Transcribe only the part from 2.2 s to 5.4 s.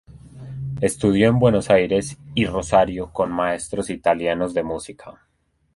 y Rosario con maestros italianos de música.